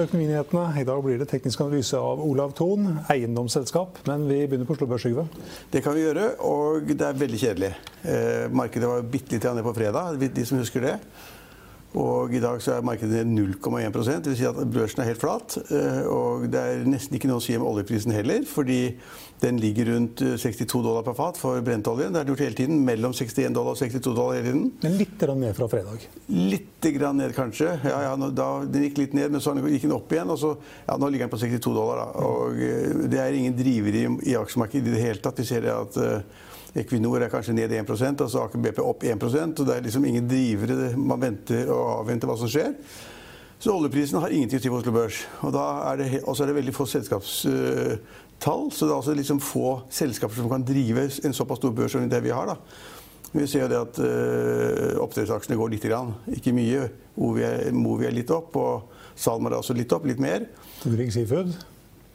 til 0.00 0.08
Økonominyhetene. 0.08 0.62
I 0.80 0.84
dag 0.88 1.00
blir 1.04 1.18
det 1.20 1.28
teknisk 1.28 1.60
analyse 1.60 1.98
av 1.98 2.20
Olav 2.24 2.54
Thon, 2.56 2.86
eiendomsselskap. 3.12 3.98
Men 4.08 4.24
vi 4.28 4.38
begynner 4.46 4.68
på 4.68 4.76
Oslo 4.76 4.88
Børs, 4.88 5.04
Yngve. 5.08 5.26
Det 5.72 5.82
kan 5.84 5.96
vi 5.96 6.06
gjøre, 6.06 6.30
og 6.46 6.88
det 6.88 7.04
er 7.04 7.18
veldig 7.20 7.40
kjedelig. 7.42 7.70
Eh, 8.08 8.46
markedet 8.48 8.88
var 8.88 9.04
bitte 9.12 9.36
litt 9.36 9.44
ned 9.44 9.66
på 9.66 9.74
fredag, 9.76 10.16
de 10.22 10.46
som 10.48 10.60
husker 10.62 10.86
det. 10.86 10.94
Og 11.98 12.30
i 12.30 12.38
dag 12.42 12.60
så 12.62 12.76
er 12.76 12.84
markedet 12.86 13.24
ned 13.26 13.56
0,1 13.58 14.20
Det 14.22 14.30
vil 14.30 14.36
si 14.38 14.46
at 14.46 14.58
børsen 14.70 15.02
er 15.02 15.08
helt 15.08 15.20
flat. 15.22 15.56
Eh, 15.74 16.04
og 16.06 16.46
det 16.52 16.60
er 16.60 16.84
nesten 16.86 17.16
ikke 17.18 17.30
noe 17.30 17.40
å 17.40 17.42
si 17.42 17.56
om 17.58 17.66
oljeprisen 17.66 18.14
heller, 18.14 18.44
fordi 18.46 18.94
den 19.42 19.58
ligger 19.58 19.88
rundt 19.90 20.20
62 20.22 20.62
eh, 20.62 20.84
dollar 20.84 21.02
per 21.02 21.16
fat 21.18 21.40
for 21.40 21.58
brentolje. 21.66 22.06
Det 22.06 22.20
har 22.20 22.28
den 22.28 22.34
gjort 22.34 22.44
hele 22.44 22.58
tiden. 22.60 22.84
Mellom 22.86 23.14
61 23.16 23.56
dollar 23.56 23.74
og 23.74 23.80
62 23.80 24.14
dollar 24.14 24.38
hele 24.38 24.52
tiden. 24.52 24.68
Men 24.84 24.94
litt 25.00 25.24
ned 25.40 25.56
fra 25.56 25.68
fredag? 25.72 26.04
Litt 26.28 26.90
ned, 27.00 27.34
kanskje. 27.34 27.72
Ja, 27.84 28.02
ja, 28.06 28.30
da, 28.38 28.48
den 28.70 28.86
gikk 28.86 29.02
litt 29.02 29.16
ned, 29.18 29.34
men 29.34 29.42
så 29.42 29.56
gikk 29.58 29.88
den 29.88 29.96
opp 29.96 30.14
igjen. 30.14 30.30
Og 30.30 30.38
så, 30.38 30.52
ja, 30.86 30.94
nå 30.94 31.10
ligger 31.10 31.26
den 31.26 31.34
på 31.34 31.42
62 31.42 31.74
dollar. 31.74 32.04
Da. 32.04 32.28
Og 32.28 32.62
eh, 32.62 33.02
det 33.10 33.18
er 33.24 33.34
ingen 33.34 33.58
driver 33.58 33.98
i, 33.98 34.06
i 34.30 34.38
aksjemarkedet 34.38 34.86
i 34.86 34.94
det 34.94 35.02
hele 35.02 35.24
tatt. 35.24 35.42
Vi 35.42 35.48
ser 35.48 35.66
at 35.74 35.98
uh, 35.98 36.46
Equinor 36.78 37.24
er 37.24 37.32
kanskje 37.32 37.54
ned 37.56 37.72
1% 37.74 38.22
og 38.22 38.30
så 38.30 38.44
Aker 38.44 38.62
BP 38.62 38.82
opp 38.84 39.02
1% 39.02 39.62
og 39.62 39.66
Det 39.66 39.76
er 39.76 39.86
liksom 39.86 40.04
ingen 40.06 40.28
drivere. 40.30 40.92
Man 40.96 41.22
venter 41.22 41.70
og 41.72 42.00
avventer 42.00 42.30
hva 42.30 42.36
som 42.38 42.50
skjer. 42.50 42.76
Så 43.60 43.74
oljeprisen 43.74 44.20
har 44.22 44.32
ingenting 44.32 44.56
å 44.56 44.62
si 44.62 44.70
på 44.72 44.78
Oslo 44.78 44.92
Børs. 44.94 45.24
Og 45.44 45.52
så 45.52 46.44
er 46.44 46.48
det 46.48 46.56
veldig 46.56 46.72
få 46.72 46.86
selskapstall. 46.88 48.70
Så 48.72 48.86
det 48.86 48.92
er 48.92 48.96
altså 48.96 49.16
liksom 49.18 49.42
få 49.44 49.82
selskaper 49.92 50.38
som 50.38 50.48
kan 50.48 50.64
drive 50.64 51.10
en 51.10 51.36
såpass 51.36 51.60
stor 51.60 51.74
børs 51.76 51.92
som 51.92 52.08
det 52.08 52.22
vi 52.24 52.32
har. 52.32 52.54
da. 52.54 52.56
Vi 53.32 53.44
ser 53.46 53.66
jo 53.66 53.68
det 53.70 53.78
at 53.78 54.00
uh, 54.02 55.02
oppdrettsaksjene 55.04 55.58
går 55.60 55.74
litt. 55.74 55.84
Grann. 55.86 56.14
Ikke 56.34 56.54
mye. 56.56 56.88
Er, 57.44 57.68
Movi 57.76 58.08
er 58.08 58.16
litt 58.16 58.32
opp, 58.32 58.56
og 58.56 58.88
Salmar 59.18 59.52
er 59.54 59.60
også 59.60 59.76
litt 59.76 59.92
opp. 59.92 60.08
Litt 60.08 60.22
mer. 60.22 60.48
Grieg 60.82 61.12
Seafood? 61.14 61.52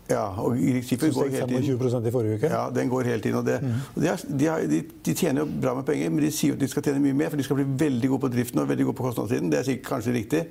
Ja, 0.06 0.28
og 0.38 0.54
Skipper 0.86 1.10
går 1.16 1.32
helt 1.34 1.52
inn. 1.56 1.64
25 1.66 2.06
i 2.06 2.12
forrige 2.14 2.38
uke? 2.38 2.50
Ja, 2.52 2.68
den 2.74 2.90
går 2.92 3.08
helt 3.10 3.26
inn. 3.26 3.38
Og 3.40 3.46
det, 3.48 3.58
mm. 3.64 3.78
og 3.96 4.04
de, 4.04 4.10
har, 4.46 4.66
de, 4.70 4.82
de, 5.06 5.14
tjener 5.18 5.42
jo 5.42 5.48
bra 5.64 5.74
med 5.80 5.88
penger, 5.88 6.12
men 6.14 6.22
de 6.28 6.30
sier 6.34 6.54
at 6.54 6.62
de 6.62 6.70
skal 6.70 6.86
tjene 6.86 7.02
mye 7.02 7.18
mer, 7.18 7.32
for 7.34 7.42
de 7.42 7.46
skal 7.48 7.58
bli 7.58 7.66
veldig 7.86 8.12
gode 8.14 8.26
på 8.28 8.32
driften 8.36 8.62
og 8.62 8.70
veldig 8.70 8.86
gode 8.92 9.00
på 9.00 9.08
kostnadssiden. 9.08 9.50
Det 9.50 9.60
er 9.60 9.66
sikkert 9.72 9.90
kanskje 9.96 10.14
riktig. 10.14 10.44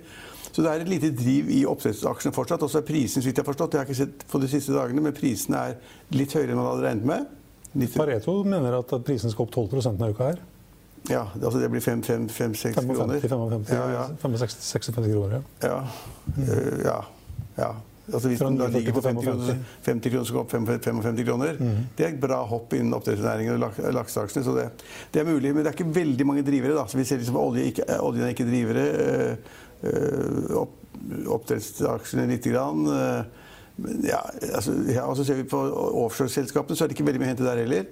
Så 0.49 0.63
det 0.63 0.73
er 0.73 0.83
et 0.83 0.91
lite 0.91 1.13
driv 1.19 1.53
i 1.55 1.61
oppdrettsaksjene 1.71 2.35
fortsatt. 2.35 2.67
Og 2.67 2.73
så 2.73 2.83
er 2.83 2.89
prisen, 2.89 3.23
så 3.23 3.29
vidt 3.29 3.39
jeg 3.39 3.47
har 3.47 3.51
forstått, 3.53 3.73
det 3.73 3.81
har 3.81 3.87
jeg 3.87 3.95
ikke 3.95 4.03
sett 4.03 4.27
på 4.33 4.43
de 4.43 4.51
siste 4.51 4.75
dagene, 4.75 5.07
men 5.07 5.15
prisene 5.15 5.63
er 5.71 5.79
litt 6.15 6.35
høyere 6.35 6.51
enn 6.51 6.61
man 6.61 6.69
hadde 6.73 6.87
regnet 6.89 7.09
med. 7.13 7.31
Litt... 7.79 7.95
Pareto 7.95 8.37
mener 8.47 8.79
at 8.81 8.99
prisen 9.07 9.31
skal 9.35 9.47
opp 9.47 9.55
12 9.55 9.87
denne 9.87 10.11
uka 10.15 10.33
her. 10.33 10.43
Ja, 11.11 11.27
altså 11.37 11.59
det 11.61 11.69
blir 11.71 11.83
5-6 11.85 12.31
kroner. 12.79 13.19
55, 13.21 13.29
55, 13.29 13.75
ja, 13.75 13.89
ja. 13.93 14.05
65, 14.23 14.55
56 14.71 15.11
kroner, 15.11 15.35
ja. 15.37 15.43
Ja. 15.69 15.81
Mm. 16.35 16.47
Uh, 16.49 16.79
ja. 16.87 17.01
ja. 17.59 17.75
Altså 18.13 18.29
hvis 18.29 18.43
den 18.43 18.59
da 18.61 18.67
ligger 18.69 18.93
på 18.93 19.01
50 19.01 19.25
kroner, 19.25 19.61
50 19.87 20.13
kroner 20.13 20.29
skal 20.29 20.41
opp 20.43 20.51
55 20.53 21.23
kroner. 21.25 21.61
Mm. 21.61 21.85
Det 21.97 22.05
er 22.05 22.11
et 22.13 22.21
bra 22.21 22.43
hopp 22.49 22.75
innen 22.77 22.93
oppdrettsnæringen 22.97 23.57
og 23.57 23.95
lakseaksjene. 23.97 24.45
Så 24.45 24.57
det, 24.59 24.67
det, 25.15 25.23
er 25.23 25.31
mulig. 25.31 25.55
Men 25.55 25.65
det 25.65 25.73
er 25.73 25.79
ikke 25.79 25.95
veldig 25.97 26.27
mange 26.29 26.45
drivere. 26.45 26.77
Da. 26.77 26.85
Så 26.91 27.01
vi 27.01 27.07
ser 27.09 27.23
liksom 27.23 27.39
olje 27.41 27.65
ikke, 27.71 27.87
oljen 28.05 28.27
er 28.27 28.35
ikke 28.35 28.49
drivere. 28.51 28.85
Øh, 29.85 30.53
opp, 30.61 30.77
oppdrettsaksjene 31.39 32.29
lite 32.29 32.53
grann. 32.53 32.85
Øh, 32.93 33.45
ja, 34.05 34.21
altså, 34.53 34.77
ja, 34.93 35.07
og 35.09 35.17
så 35.17 35.25
ser 35.25 35.41
vi 35.41 35.49
på 35.49 35.61
offshoreselskapene, 36.05 36.77
så 36.77 36.85
er 36.85 36.93
det 36.93 36.99
ikke 36.99 37.09
veldig 37.09 37.23
mye 37.23 37.31
å 37.31 37.33
hente 37.33 37.47
der 37.49 37.63
heller. 37.65 37.89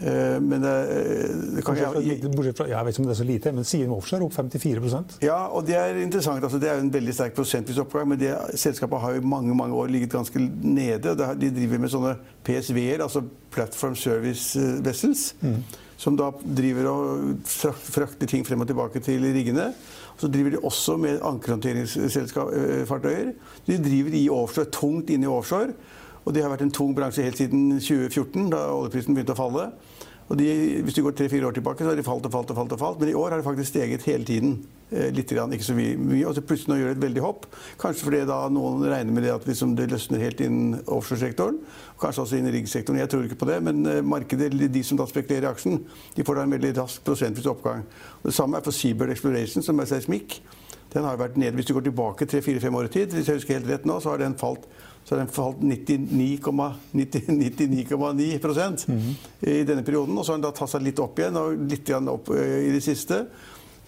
Eh, 0.00 0.40
men 0.40 0.62
det, 0.62 0.90
eh, 0.90 1.28
det 1.56 1.64
kan 1.64 1.76
jeg, 1.78 2.30
Bortsett 2.32 2.56
fra, 2.58 2.66
jeg 2.66 2.86
vet 2.86 2.94
ikke 2.94 3.02
om 3.02 3.06
det 3.06 3.12
er 3.14 3.18
så 3.20 3.26
lite, 3.28 3.52
men 3.54 3.64
Siem 3.68 3.92
Offshore 3.94 4.24
opp 4.26 4.34
54% 4.34 5.18
Ja, 5.22 5.46
og 5.46 5.66
det 5.68 5.76
er 5.78 5.96
interessant. 6.02 6.42
Altså, 6.42 6.58
det 6.58 6.68
er 6.72 6.78
en 6.82 6.92
veldig 6.92 7.14
sterk 7.14 7.34
prosentvis 7.36 7.78
oppgang. 7.82 8.08
Men 8.10 8.18
det, 8.18 8.36
selskapet 8.58 9.00
har 9.00 9.14
i 9.14 9.20
mange 9.20 9.54
mange 9.54 9.74
år 9.78 9.86
ligget 9.92 10.12
ganske 10.12 10.38
nede. 10.62 11.16
De 11.38 11.50
driver 11.54 11.78
med 11.78 11.90
sånne 11.92 12.16
PSV-er, 12.46 13.02
altså 13.04 13.22
Platform 13.52 13.96
Service 13.96 14.58
eh, 14.58 14.84
Vessels. 14.84 15.34
Mm. 15.40 15.62
Som 16.02 16.16
da 16.18 16.32
driver 16.42 16.86
og 16.90 17.06
frakter 17.46 18.26
ting 18.26 18.46
frem 18.46 18.60
og 18.64 18.66
tilbake 18.66 19.00
til 19.04 19.22
riggene. 19.22 19.72
Så 20.18 20.28
driver 20.28 20.50
de 20.50 20.58
også 20.66 20.96
med 20.98 21.20
ankerhåndteringsfartøyer. 21.22 23.32
De 23.66 23.84
driver 23.84 24.10
i 24.18 24.28
offshore, 24.30 24.66
tungt 24.74 25.10
inn 25.10 25.22
i 25.22 25.26
offshore. 25.30 25.72
Og 26.22 26.34
det 26.34 26.44
har 26.44 26.52
vært 26.52 26.66
en 26.66 26.74
tung 26.74 26.94
bransje 26.94 27.24
helt 27.26 27.40
siden 27.40 27.78
2014, 27.78 28.50
da 28.52 28.68
oljeprisen 28.74 29.16
begynte 29.16 29.34
å 29.34 29.40
falle. 29.42 29.70
Og 30.30 30.38
de, 30.38 30.46
hvis 30.80 30.94
du 30.96 31.02
går 31.04 31.16
tre-fire 31.16 31.48
år 31.48 31.56
tilbake, 31.56 31.84
så 31.84 31.90
har 31.90 31.98
de 31.98 32.04
falt 32.06 32.24
og 32.24 32.32
falt 32.32 32.52
og 32.54 32.56
falt. 32.56 32.72
og 32.72 32.78
falt. 32.80 33.00
Men 33.00 33.10
i 33.10 33.16
år 33.18 33.34
har 33.34 33.40
de 33.40 33.44
faktisk 33.44 33.68
steget 33.68 34.06
hele 34.08 34.24
tiden. 34.24 34.54
Eh, 34.92 35.10
litt, 35.12 35.32
ikke 35.32 35.66
så 35.66 35.74
mye. 35.76 36.22
Og 36.28 36.34
så 36.36 36.44
plutselig 36.46 36.72
nå 36.72 36.78
gjør 36.78 36.92
det 36.92 36.96
et 36.96 37.02
veldig 37.02 37.24
hopp. 37.24 37.46
Kanskje 37.80 38.06
fordi 38.06 38.22
da 38.28 38.38
noen 38.52 38.84
regner 38.86 39.12
med 39.12 39.26
det 39.26 39.34
at 39.34 39.46
liksom 39.48 39.74
det 39.76 39.90
løsner 39.92 40.22
helt 40.22 40.40
inn 40.40 40.78
offshoresektoren. 40.86 41.58
Kanskje 42.00 42.24
også 42.24 42.38
inn 42.38 42.48
i 42.48 42.54
riggsektoren. 42.54 43.02
Jeg 43.02 43.12
tror 43.12 43.26
ikke 43.26 43.40
på 43.42 43.50
det. 43.50 43.58
Men 43.66 43.84
eh, 43.84 44.00
markedet, 44.00 44.52
de 44.56 44.84
som 44.86 45.00
da 45.00 45.08
spekulerer 45.10 45.50
i 45.50 45.52
aksjen, 45.52 45.82
de 46.16 46.24
får 46.24 46.38
da 46.38 46.46
en 46.46 46.56
veldig 46.56 46.74
rask 46.80 47.04
prosentvis 47.04 47.50
oppgang. 47.52 47.84
Det 48.24 48.36
samme 48.36 48.56
er 48.56 48.64
for 48.64 48.78
Seabird 48.78 49.12
Exploration, 49.12 49.64
som 49.64 49.84
er 49.84 49.90
seismikk. 49.90 50.40
Den 50.92 51.06
har 51.08 51.20
vært 51.20 51.38
nede. 51.40 51.56
Hvis 51.56 51.68
du 51.68 51.74
går 51.76 51.86
tilbake 51.88 52.28
tre-fire-fem 52.28 52.74
år 52.78 52.88
i 52.88 52.94
tid, 52.98 53.14
hvis 53.16 53.28
jeg 53.28 53.40
husker 53.40 53.58
helt 53.58 53.70
rett 53.70 53.86
nå, 53.88 53.98
så 54.00 54.12
har 54.12 54.22
den 54.22 54.38
falt 54.40 54.68
så 55.02 55.16
har 55.16 55.24
den 55.24 55.32
falt 55.34 55.58
99,9 55.58 56.68
99, 56.94 58.84
mm. 58.86 59.08
i 59.50 59.64
denne 59.66 59.82
perioden. 59.82 60.14
Og 60.18 60.24
så 60.24 60.32
har 60.32 60.38
den 60.38 60.46
da 60.46 60.52
tatt 60.54 60.70
seg 60.70 60.84
litt 60.86 61.02
opp 61.02 61.18
igjen, 61.18 61.40
og 61.40 61.64
litt 61.66 61.90
opp 61.90 62.30
eh, 62.36 62.68
i 62.68 62.70
det 62.70 62.84
siste. 62.84 63.24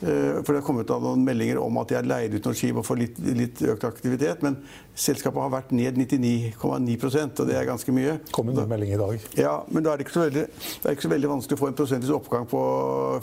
Eh, 0.01 0.41
for 0.43 0.51
det 0.51 0.59
har 0.59 0.67
kommet 0.67 0.91
noen 0.91 1.23
meldinger 1.25 1.61
om 1.63 1.79
at 1.79 1.93
de 1.93 1.99
har 2.01 2.09
leid 2.09 2.35
ut 2.35 2.49
noen 2.49 2.59
skip 2.59 2.81
og 2.81 2.87
får 2.87 2.99
litt, 2.99 3.21
litt, 3.39 3.63
økt 3.71 3.87
aktivitet. 3.87 4.43
Men 4.43 4.59
selskapet 4.91 5.45
har 5.45 5.55
vært 5.55 5.71
ned 5.77 6.01
99,9% 6.03 7.45
og 7.45 7.49
det 7.51 7.61
er 7.61 7.71
ganske 7.71 7.95
mye. 7.95 8.19
Kom 8.35 8.51
en 8.51 8.61
melding 8.75 8.97
i 8.97 9.01
dag. 9.01 9.31
Ja, 9.39 9.55
Men 9.71 9.87
da 9.87 9.95
er 9.95 10.03
det 10.03 10.09
ikke 10.09 10.19
så 10.19 10.27
veldig, 10.27 10.45
det 10.51 10.99
ikke 10.99 11.07
så 11.07 11.15
veldig 11.15 11.33
vanskelig 11.37 11.61
å 11.61 11.63
få 11.63 11.71
en 11.71 11.79
prosentvis 11.79 12.15
oppgang 12.19 12.51
på 12.51 12.61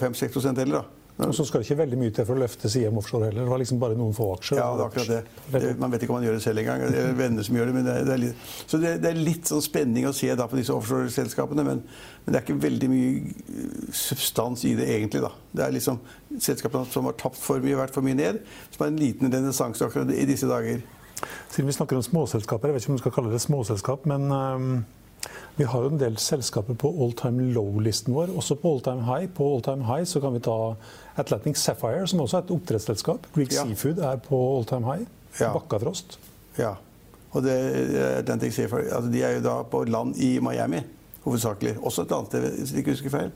5-6% 0.02 0.64
heller. 0.64 0.80
da. 0.80 1.01
Og 1.22 1.36
så 1.36 1.44
skal 1.46 1.62
det 1.62 1.68
ikke 1.68 1.82
veldig 1.84 1.98
mye 2.02 2.14
til 2.16 2.26
for 2.26 2.38
å 2.38 2.42
løfte 2.42 2.70
Siem 2.72 2.98
Offshore 2.98 3.28
heller. 3.28 3.44
Det 3.44 3.52
var 3.52 3.60
liksom 3.62 3.80
bare 3.82 3.98
noen 4.00 4.14
få 4.16 4.30
aksjer. 4.38 4.58
Ja, 4.58 4.70
det 4.78 4.82
er 4.82 4.88
akkurat 4.88 5.10
det. 5.12 5.20
det 5.54 5.74
man 5.82 5.92
vet 5.94 6.06
ikke 6.06 6.14
om 6.14 6.18
man 6.18 6.26
gjør 6.26 6.38
det 6.38 6.44
selv 6.46 6.62
engang. 6.64 6.86
Det 6.88 7.02
er 7.02 7.18
venner 7.20 7.46
som 7.46 7.58
gjør 7.60 7.70
det. 7.70 7.76
men 7.76 7.86
det 7.86 7.96
er, 8.00 8.08
er 8.16 8.22
litt, 8.24 8.46
Så 8.64 8.80
det, 8.82 8.94
det, 9.04 9.12
er 9.12 9.20
litt 9.28 9.52
sånn 9.52 9.66
spenning 9.66 10.08
å 10.10 10.14
se 10.18 10.32
da 10.40 10.48
på 10.50 10.58
disse 10.58 10.74
offshoreselskapene. 10.74 11.66
Men, 11.68 11.84
men 12.24 12.34
det 12.34 12.40
er 12.40 12.46
ikke 12.48 12.64
veldig 12.64 12.90
mye 12.94 13.12
eh, 13.12 13.76
substans 14.02 14.66
i 14.66 14.74
det 14.80 14.88
egentlig. 14.96 15.22
da. 15.28 15.34
Det 15.52 15.68
er 15.68 15.76
liksom 15.76 16.00
selskapene 16.40 16.90
som 16.96 17.10
har 17.10 17.20
tapt 17.22 17.38
for 17.42 17.62
mye, 17.62 17.78
vært 17.84 17.94
for 17.98 18.08
mye 18.08 18.18
ned, 18.18 18.42
som 18.72 18.86
har 18.86 18.94
en 18.94 19.04
liten 19.04 19.36
renessanse 19.36 19.86
akkurat 19.86 20.16
i 20.16 20.26
disse 20.30 20.50
dager. 20.50 20.82
Siden 21.52 21.70
vi 21.70 21.78
snakker 21.78 22.00
om 22.00 22.08
småselskaper, 22.08 22.72
jeg 22.72 22.80
vet 22.80 22.88
ikke 22.88 22.96
om 22.96 22.98
du 22.98 23.04
skal 23.04 23.16
kalle 23.20 23.36
det 23.36 23.44
småselskap, 23.44 24.10
men 24.10 24.32
um 24.32 24.74
vi 25.56 25.68
har 25.68 25.84
jo 25.84 25.92
en 25.92 26.00
del 26.00 26.16
selskaper 26.22 26.78
på 26.80 26.90
all 27.04 27.12
time 27.18 27.52
low-listen 27.56 28.14
vår, 28.16 28.32
også 28.40 28.56
på 28.62 28.72
all 28.72 28.84
time 28.86 29.04
high. 29.06 29.28
På 29.36 29.48
all 29.56 29.64
time 29.66 29.86
high 29.86 30.08
så 30.08 30.22
kan 30.24 30.34
vi 30.34 30.44
ta 30.46 30.76
Atlantic 31.20 31.60
Sapphire, 31.60 32.08
som 32.08 32.24
også 32.24 32.40
er 32.40 32.46
et 32.46 32.54
oppdrettsselskap. 32.56 33.28
Greek 33.36 33.54
ja. 33.54 33.66
Seafood 33.68 34.00
er 34.00 34.22
på 34.26 34.40
all 34.56 34.66
time 34.70 34.88
high. 34.88 35.06
Ja. 35.40 35.52
Bakkafrost. 35.56 36.18
Ja. 36.58 36.76
Og 37.32 37.44
det, 37.44 37.56
Atlantic 38.18 38.56
Sapphire 38.56 38.90
altså 38.92 39.12
de 39.12 39.24
er 39.24 39.38
jo 39.38 39.46
da 39.46 39.62
på 39.68 39.84
land 39.88 40.16
i 40.24 40.34
Miami, 40.44 40.82
hovedsakelig. 41.26 41.78
Også 41.82 42.08
et 42.08 42.16
annet 42.16 42.32
sted, 42.32 42.48
hvis 42.48 42.72
jeg 42.72 42.86
ikke 42.86 42.96
husker 42.96 43.14
feil. 43.14 43.36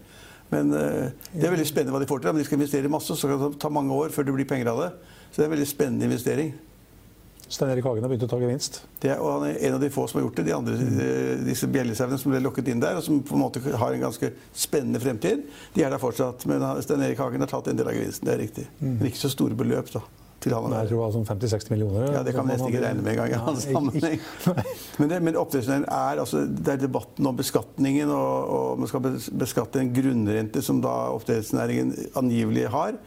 Men 0.54 0.72
uh, 0.72 1.12
det 1.34 1.48
er 1.48 1.54
veldig 1.54 1.68
spennende 1.68 1.96
hva 1.96 2.02
de 2.04 2.10
får 2.10 2.24
til. 2.24 2.32
Men 2.32 2.44
de 2.44 2.48
skal 2.48 2.60
investere 2.60 2.92
masse, 2.92 3.18
så 3.18 3.30
kan 3.30 3.42
det 3.44 3.60
ta 3.62 3.72
mange 3.74 3.94
år 3.94 4.14
før 4.16 4.28
det 4.28 4.38
blir 4.38 4.50
penger 4.50 4.72
av 4.72 4.82
det. 4.84 4.92
Så 5.30 5.40
det 5.40 5.46
er 5.46 5.50
en 5.50 5.56
veldig 5.58 5.70
spennende 5.70 6.08
investering. 6.10 6.54
Stein 7.48 7.70
Erik 7.70 7.86
Hagen 7.86 8.04
har 8.04 8.10
begynt 8.10 8.26
å 8.26 8.30
ta 8.32 8.40
gevinst? 8.42 8.82
Det 9.02 9.12
er, 9.14 9.22
og 9.22 9.38
han 9.38 9.52
er 9.52 9.60
en 9.68 9.78
av 9.78 9.84
de 9.84 9.92
få 9.94 10.08
som 10.10 10.20
har 10.20 10.26
gjort 10.26 10.40
det. 10.40 10.48
De 10.48 10.56
andre, 10.56 10.76
mm. 10.82 11.46
disse 11.46 11.70
bjellesauene 11.70 12.18
som 12.22 12.34
ble 12.34 12.42
lokket 12.42 12.72
inn 12.74 12.82
der, 12.82 12.98
og 12.98 13.06
som 13.06 13.22
på 13.26 13.38
en 13.38 13.44
måte 13.46 13.62
har 13.62 13.96
en 13.96 14.06
ganske 14.08 14.32
spennende 14.56 15.02
fremtid, 15.04 15.46
de 15.76 15.86
er 15.86 15.94
der 15.94 16.02
fortsatt. 16.02 16.48
Men 16.50 16.66
Stein 16.86 17.06
Erik 17.06 17.22
Hagen 17.22 17.46
har 17.46 17.52
tatt 17.52 17.70
en 17.72 17.80
del 17.80 17.92
av 17.92 17.98
gevinsten, 17.98 18.28
det 18.28 18.36
er 18.36 18.42
riktig. 18.48 18.70
Mm. 18.80 18.96
Men 18.98 19.10
ikke 19.12 19.24
så 19.28 19.34
store 19.34 19.58
beløp, 19.58 19.94
da. 19.94 20.04
Til 20.46 20.54
han 20.54 20.68
Nei, 20.70 20.82
jeg 20.84 20.92
tror 20.92 21.00
det 21.00 21.02
var 21.02 21.14
sånn 21.16 21.28
50-60 21.30 21.72
millioner? 21.74 22.08
Ja, 22.14 22.22
Det 22.26 22.34
kan 22.36 22.46
vi 22.46 22.54
nesten 22.54 22.70
ikke 22.70 22.82
regne 22.84 23.06
med 23.06 23.14
engang. 23.16 23.32
i 23.34 23.40
hans 23.48 23.66
sammenheng. 23.66 24.20
Men, 25.00 25.10
det, 25.12 25.20
men 25.26 25.38
oppdrettsnæringen 25.40 25.88
er 25.90 26.22
altså, 26.22 26.44
det 26.46 26.74
er 26.76 26.82
debatten 26.84 27.28
om 27.28 27.38
beskatningen, 27.38 28.12
og, 28.14 28.52
og 28.56 28.84
man 28.84 28.92
skal 28.92 29.08
beskatte 29.42 29.82
en 29.82 29.90
grunnrente 29.96 30.62
som 30.64 30.82
da 30.84 30.94
oppdrettsnæringen 31.16 31.96
angivelig 32.22 32.68
har. 32.76 33.00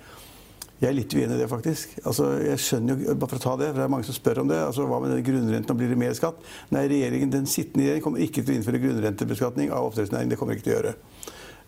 Jeg 0.79 0.93
er 0.93 0.95
litt 0.95 1.15
uenig 1.15 1.35
i 1.35 1.41
det, 1.41 1.49
faktisk. 1.51 1.97
Altså, 2.07 2.29
jeg 2.39 2.59
skjønner 2.63 3.01
jo, 3.03 3.15
bare 3.19 3.33
for 3.33 3.41
å 3.41 3.43
ta 3.43 3.55
Det 3.59 3.73
for 3.73 3.81
det 3.81 3.87
er 3.89 3.91
mange 3.91 4.07
som 4.07 4.15
spør 4.15 4.45
om 4.45 4.51
det. 4.53 4.59
altså 4.63 4.85
Hva 4.87 5.01
med 5.03 5.11
den 5.11 5.25
grunnrenten? 5.27 5.73
og 5.75 5.81
Blir 5.81 5.91
det 5.91 5.99
mer 5.99 6.15
skatt? 6.15 6.39
Nei, 6.71 6.85
regjeringen, 6.93 7.33
den 7.35 7.49
sittende 7.51 7.83
regjeringen 7.83 8.05
kommer 8.05 8.23
ikke 8.23 8.45
til 8.45 8.55
å 8.55 8.59
innføre 8.61 8.83
grunnrentebeskatning 8.85 9.73
av 9.75 9.89
oppdrettsnæringen. 9.89 10.31
Det 10.31 10.39
kommer 10.39 10.55
ikke 10.55 10.69
til 10.69 10.77
å 10.77 10.79
gjøre. 10.79 10.95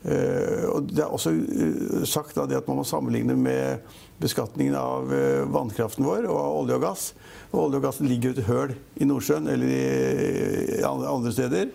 Uh, 0.00 0.62
og 0.76 0.86
Det 0.88 1.02
er 1.02 1.10
også 1.12 1.32
uh, 1.34 2.04
sagt 2.08 2.38
da, 2.38 2.46
at 2.56 2.68
man 2.70 2.78
må 2.78 2.86
sammenligne 2.88 3.34
med 3.36 3.82
beskatningen 4.22 4.78
av 4.78 5.10
uh, 5.10 5.42
vannkraften 5.52 6.06
vår 6.06 6.24
og 6.30 6.38
av 6.38 6.60
olje 6.62 6.78
og 6.78 6.86
gass. 6.86 7.10
Og 7.50 7.64
olje 7.66 7.82
og 7.82 7.84
gass 7.88 8.00
ligger 8.04 8.30
jo 8.30 8.38
et 8.38 8.46
høl 8.46 8.78
i 8.96 9.10
Nordsjøen 9.10 9.50
eller 9.50 9.74
i, 9.74 10.80
andre 10.86 11.34
steder. 11.34 11.74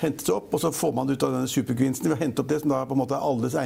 Hentes 0.00 0.32
opp, 0.32 0.48
og 0.56 0.64
så 0.64 0.72
får 0.72 0.96
man 0.96 1.06
det 1.06 1.20
ut 1.20 1.28
av 1.28 1.36
denne 1.36 1.52
supergevinsten 1.52 2.08
ved 2.08 2.16
å 2.16 2.22
hente 2.24 2.40
opp 2.40 2.50
det 2.50 2.62
som 2.64 2.72
da 2.72 2.86
på 2.88 2.96
en 2.96 3.04
måte 3.04 3.20
er 3.20 3.28
alles 3.28 3.58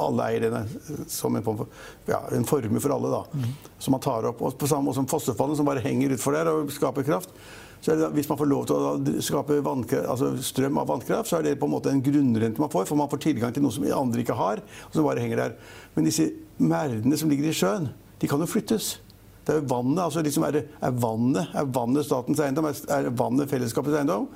alle 0.00 0.26
eier 0.30 1.06
som 1.10 1.36
en, 1.36 1.44
form 1.46 1.62
for, 1.62 1.80
ja, 2.10 2.20
en 2.36 2.46
formue 2.48 2.82
for 2.82 2.94
alle. 2.96 3.10
da, 3.12 3.48
Som 3.78 3.96
man 3.96 4.04
tar 4.04 4.28
opp. 4.30 4.42
Og 4.42 4.58
på 4.58 4.68
samme 4.70 4.88
måte 4.88 5.00
som 5.00 5.08
fossefallene, 5.10 5.58
som 5.58 5.68
bare 5.68 5.84
henger 5.84 6.16
utfor 6.16 6.36
der 6.36 6.52
og 6.52 6.72
skaper 6.74 7.06
kraft. 7.06 7.34
Så 7.80 7.94
det, 7.96 8.10
hvis 8.12 8.28
man 8.28 8.36
får 8.36 8.48
lov 8.50 8.66
til 8.68 8.76
å 8.76 9.20
skape 9.24 9.56
altså 9.64 10.34
strøm 10.44 10.80
av 10.82 10.90
vannkraft, 10.90 11.30
så 11.30 11.38
er 11.38 11.46
det 11.46 11.58
på 11.60 11.68
en 11.68 11.72
måte 11.72 11.92
en 11.92 12.02
grunnrente 12.04 12.60
man 12.60 12.72
får. 12.72 12.88
For 12.90 13.00
man 13.00 13.08
får 13.12 13.22
tilgang 13.24 13.54
til 13.56 13.64
noe 13.64 13.72
som 13.72 13.86
andre 13.96 14.20
ikke 14.24 14.36
har, 14.36 14.60
og 14.60 14.96
som 14.96 15.06
bare 15.08 15.22
henger 15.24 15.40
der. 15.40 15.54
Men 15.96 16.08
disse 16.08 16.28
merdene 16.60 17.16
som 17.16 17.32
ligger 17.32 17.48
i 17.48 17.56
sjøen, 17.56 17.88
de 18.20 18.28
kan 18.28 18.42
jo 18.42 18.50
flyttes. 18.50 18.98
Det 19.46 19.56
er 19.56 19.68
vannet, 19.68 20.02
altså 20.04 20.24
liksom 20.24 20.44
er, 20.46 20.58
det, 20.58 20.64
er, 20.80 20.96
vannet, 21.02 21.54
er 21.56 21.68
vannet 21.74 22.06
statens 22.06 22.42
eiendom? 22.44 22.68
Er, 22.70 22.82
er 22.96 23.12
vannet 23.16 23.50
fellesskapets 23.50 24.00
eiendom? 24.00 24.28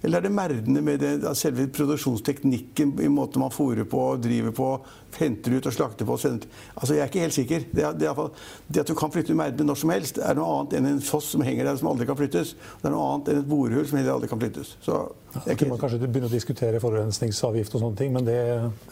Eller 0.00 0.20
er 0.20 0.24
det 0.24 0.32
merdene 0.32 0.80
med 0.84 1.02
det, 1.02 1.10
selve 1.36 1.66
produksjonsteknikken 1.76 2.94
i 3.04 3.08
måten 3.12 3.42
man 3.42 3.52
fôrer 3.52 3.84
på, 3.88 4.00
driver 4.22 4.54
på, 4.56 4.68
henter 5.18 5.58
ut 5.58 5.68
og 5.68 5.74
slakter 5.76 6.08
på? 6.08 6.16
Altså, 6.16 6.94
jeg 6.94 7.02
er 7.04 7.10
ikke 7.10 7.24
helt 7.26 7.36
sikker. 7.36 7.66
Det, 7.68 7.84
er, 7.84 7.98
det, 8.00 8.08
er, 8.08 8.46
det 8.68 8.84
at 8.84 8.88
du 8.88 8.96
kan 8.96 9.12
flytte 9.12 9.36
merdene 9.36 9.68
når 9.68 9.80
som 9.82 9.92
helst, 9.92 10.20
er 10.24 10.38
noe 10.38 10.54
annet 10.54 10.78
enn 10.78 10.88
en 10.94 11.02
foss 11.04 11.34
som 11.34 11.44
henger 11.44 11.68
der 11.68 11.80
som 11.80 11.90
aldri 11.92 12.08
kan 12.08 12.18
flyttes. 12.20 12.54
Det 12.80 12.88
er 12.88 12.96
noe 12.96 13.10
annet 13.10 13.32
enn 13.32 13.42
et 13.42 13.50
borehull 13.50 13.88
som 13.90 14.00
heller 14.00 14.16
aldri 14.16 14.32
kan 14.32 14.40
flyttes. 14.40 14.72
Så, 14.86 15.02
ja, 15.46 15.54
kan 15.54 15.68
man 15.70 15.78
kanskje 15.78 16.00
begynne 16.06 16.26
å 16.26 16.32
diskutere 16.32 16.80
forurensningsavgift 16.82 17.74
og 17.76 17.84
sånne 17.84 17.98
ting, 18.00 18.12
men 18.14 18.26
det 18.26 18.38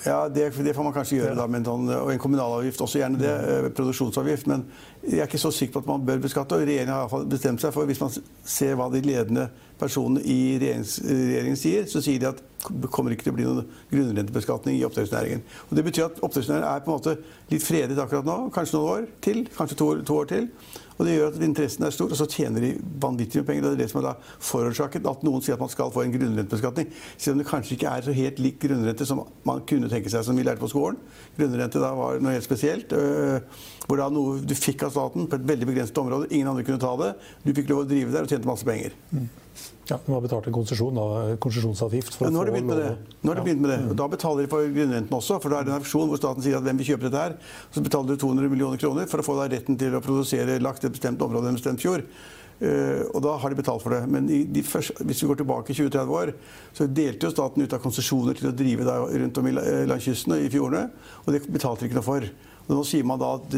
Ja, 0.06 0.28
det, 0.28 0.50
det 0.64 0.74
får 0.76 0.86
man 0.86 0.94
kanskje 0.94 1.18
gjøre, 1.20 1.34
da, 1.38 1.46
sånn, 1.66 1.88
og 1.96 2.12
en 2.12 2.22
kommunalavgift 2.22 2.84
også 2.84 3.02
gjerne 3.02 3.20
det. 3.20 3.34
Eh, 3.48 3.70
produksjonsavgift. 3.74 4.46
Men 4.50 4.64
jeg 5.02 5.22
er 5.22 5.26
ikke 5.26 5.40
så 5.40 5.50
sikker 5.54 5.78
på 5.78 5.84
at 5.84 5.90
man 5.90 6.06
bør 6.06 6.22
beskatte. 6.22 6.56
og 6.56 6.66
Regjeringen 6.66 6.94
har 6.94 7.04
iallfall 7.04 7.26
bestemt 7.30 7.62
seg 7.62 7.74
for, 7.74 7.88
hvis 7.88 8.00
man 8.02 8.14
ser 8.44 8.78
hva 8.78 8.88
de 8.92 9.02
ledende 9.04 9.48
personene 9.78 10.22
i 10.26 10.58
regjeringen 10.58 11.58
sier, 11.58 11.86
så 11.90 12.02
sier 12.02 12.22
de 12.22 12.30
at 12.32 12.42
det 12.68 12.90
kommer 12.90 13.14
ikke 13.14 13.28
til 13.28 13.34
å 13.34 13.36
bli 13.36 13.46
noen 13.46 13.68
grunnrentebeskatning 13.92 14.78
i 14.78 14.84
oppdrettsnæringen. 14.86 15.44
Og 15.68 15.76
Det 15.78 15.84
betyr 15.86 16.08
at 16.08 16.18
oppdrettsnæringen 16.26 16.68
er 16.68 16.82
på 16.82 16.90
en 16.90 16.98
måte 16.98 17.16
litt 17.52 17.64
fredet 17.64 17.98
akkurat 18.02 18.26
nå, 18.26 18.38
kanskje 18.54 18.78
noen 18.78 18.90
år 18.96 19.08
til. 19.22 19.44
kanskje 19.56 19.78
to, 19.78 19.90
to 20.02 20.18
år 20.18 20.30
til. 20.32 20.48
Og 20.98 21.06
Det 21.06 21.14
gjør 21.14 21.28
at 21.30 21.42
interessen 21.46 21.84
er 21.86 21.94
stor, 21.94 22.10
og 22.10 22.18
så 22.18 22.26
tjener 22.26 22.64
de 22.64 22.72
vanvittig 23.00 23.40
med 23.40 23.46
penger. 23.46 23.64
og 23.64 23.70
Det 23.70 23.78
er 23.78 23.82
det 23.84 23.90
som 23.90 24.02
har 24.02 24.16
forårsaket 24.42 25.06
at 25.06 25.22
noen 25.22 25.44
sier 25.44 25.54
at 25.54 25.62
man 25.62 25.70
skal 25.70 25.92
få 25.94 26.02
en 26.02 26.14
grunnrentebeskatning. 26.14 26.90
Selv 27.16 27.36
om 27.36 27.42
det 27.42 27.48
kanskje 27.48 27.76
ikke 27.76 27.92
er 27.92 28.02
så 28.02 28.16
helt 28.16 28.42
lik 28.42 28.58
grunnrente 28.64 29.06
som 29.06 29.22
man 29.46 29.62
kunne 29.68 29.90
tenke 29.90 30.10
seg, 30.10 30.26
som 30.26 30.36
vi 30.36 30.42
lærte 30.42 30.62
på 30.62 30.70
skolen. 30.72 30.98
Grunnrente 31.38 31.82
da 31.82 31.92
var 31.94 32.18
noe 32.18 32.34
helt 32.34 32.46
spesielt. 32.46 32.92
Øh, 32.92 33.38
hvor 33.86 34.02
da 34.02 34.08
noe 34.12 34.40
du 34.42 34.54
fikk 34.58 34.82
av 34.88 34.92
staten 34.96 35.28
på 35.30 35.38
et 35.38 35.48
veldig 35.48 35.70
begrenset 35.70 36.02
område. 36.02 36.32
Ingen 36.32 36.50
andre 36.50 36.66
kunne 36.66 36.82
ta 36.82 36.96
det. 36.98 37.12
Du 37.46 37.54
fikk 37.54 37.70
lov 37.70 37.84
å 37.84 37.88
drive 37.88 38.12
der 38.12 38.26
og 38.26 38.34
tjente 38.34 38.50
masse 38.50 38.66
penger. 38.66 38.98
Ja, 39.88 39.96
De 40.04 40.12
har 40.12 40.20
betalt 40.20 40.46
en 40.46 40.52
konsesjon, 40.52 40.98
konsesjonsavgift. 41.40 42.18
ja, 42.20 42.28
nå 42.28 42.42
har 42.42 42.50
de 42.50 42.52
begynt 42.52 42.68
med 42.68 42.80
det. 42.82 42.88
Nå 43.22 43.32
har 43.32 43.38
de 43.38 43.44
begynt 43.46 43.62
med 43.64 43.70
det. 43.72 43.78
Og 43.88 43.96
da 43.96 44.08
betaler 44.12 44.44
de 44.44 44.50
for 44.52 44.72
grunnrenten 44.74 45.16
også. 45.16 45.38
For 45.40 45.48
da 45.48 45.60
er 45.60 45.68
det 45.68 45.72
en 45.72 45.78
auksjon 45.78 46.10
hvor 46.10 46.20
staten 46.20 46.44
sier 46.44 46.58
at 46.58 46.66
hvem 46.66 46.82
vil 46.82 46.90
kjøpe 46.90 47.08
dette 47.08 47.22
her? 47.22 47.36
Så 47.72 47.84
betaler 47.84 48.12
du 48.12 48.20
200 48.20 48.52
millioner 48.52 48.80
kroner 48.80 49.08
for 49.08 49.22
å 49.22 49.24
få 49.24 49.38
retten 49.40 49.78
til 49.80 49.96
å 49.96 50.02
produsere 50.04 50.58
lagt 50.60 50.84
et 50.84 50.92
bestemt 50.92 51.24
område 51.24 51.48
i 51.48 51.54
en 51.54 51.56
bestemt 51.56 51.80
fjord. 51.80 52.04
Uh, 52.58 53.06
og 53.14 53.22
da 53.22 53.36
har 53.38 53.54
de 53.54 53.60
betalt 53.62 53.84
for 53.84 53.94
det. 53.94 54.02
Men 54.12 54.28
de 54.28 54.64
første, 54.66 55.06
hvis 55.08 55.22
vi 55.24 55.30
går 55.30 55.40
tilbake 55.40 55.72
20-30 55.72 56.14
år, 56.20 56.34
så 56.76 56.90
delte 56.90 57.30
jo 57.30 57.32
staten 57.32 57.64
ut 57.64 57.78
av 57.78 57.80
konsesjoner 57.80 58.36
til 58.36 58.50
å 58.50 58.54
drive 58.60 58.98
rundt 59.24 59.40
om 59.40 59.48
i 59.48 59.56
landskysten 59.88 60.36
og 60.36 60.44
i 60.44 60.52
fjordene. 60.52 60.92
Og 61.24 61.32
det 61.32 61.46
betalte 61.48 61.86
de 61.86 61.88
ikke 61.88 62.00
noe 62.02 62.10
for. 62.10 62.28
Og 62.68 62.76
nå 62.76 62.82
sier 62.84 63.06
man 63.08 63.20
da 63.20 63.30
at 63.38 63.54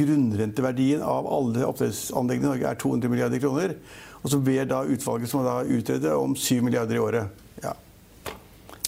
grunnrenteverdien 0.00 1.04
av 1.06 1.28
alle 1.30 1.66
oppdrettsanleggene 1.68 2.48
i 2.48 2.50
Norge 2.50 2.72
er 2.72 2.80
200 2.82 3.12
milliarder 3.12 3.42
kroner. 3.44 3.76
Og 4.22 4.32
så 4.32 4.40
ber 4.42 4.68
da 4.68 4.84
utvalget 4.86 5.30
som 5.30 5.44
da 5.46 5.60
utreder 5.64 6.16
om 6.18 6.34
7 6.36 6.62
milliarder 6.66 6.98
i 6.98 7.02
året. 7.02 7.44
Ja. 7.62 7.74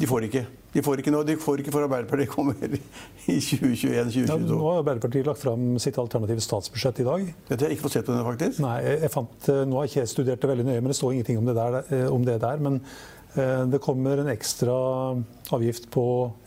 De 0.00 0.09
får 0.09 0.27
ikke. 0.31 0.47
De 0.71 0.82
får 0.87 1.03
ikke 1.03 1.11
nå, 1.11 1.23
de 1.27 1.35
får 1.41 1.62
ikke 1.62 1.73
for 1.75 1.82
Arbeiderpartiet 1.82 2.31
kommer 2.31 2.59
i 2.62 3.37
2021-2022. 3.43 4.27
Ja, 4.31 4.37
nå 4.38 4.59
har 4.62 4.81
Arbeiderpartiet 4.85 5.27
lagt 5.27 5.43
fram 5.43 5.73
sitt 5.82 5.99
alternative 5.99 6.43
statsbudsjett 6.44 7.00
i 7.03 7.06
dag. 7.09 7.25
Dette 7.49 7.65
har 7.65 7.73
jeg 7.73 7.79
ikke 7.79 7.88
fått 7.88 7.97
sett 7.99 8.06
på 8.06 8.15
det, 8.15 8.27
faktisk. 8.27 8.62
Nei, 8.62 8.77
jeg 8.87 9.11
fant, 9.12 9.49
eh, 9.50 9.65
Nå 9.67 9.81
har 9.81 9.88
ikke 9.91 10.05
jeg 10.05 10.12
studert 10.12 10.44
det 10.44 10.50
veldig 10.53 10.69
nøye, 10.69 10.82
men 10.85 10.93
det 10.93 10.99
står 11.00 11.17
ingenting 11.17 11.41
om 11.41 11.50
det 11.50 11.56
der. 11.59 11.81
Eh, 11.88 12.06
om 12.15 12.27
det 12.27 12.38
der 12.44 12.62
men 12.62 12.79
eh, 13.35 13.65
det 13.73 13.82
kommer 13.82 14.23
en 14.23 14.31
ekstra 14.31 14.77
avgift 15.59 15.91
på 15.91 16.05